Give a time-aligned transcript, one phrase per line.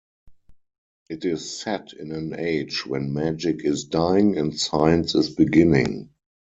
[1.11, 6.09] It is set in an age when magic is dying and science is beginning.